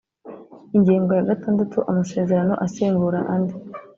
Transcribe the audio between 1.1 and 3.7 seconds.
ya gatandatu Amasezerano asimbura andi